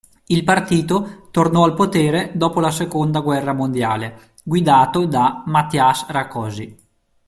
[0.25, 6.75] Il partito tornò al potere dopo la seconda guerra mondiale guidato da Mátyás Rákosi.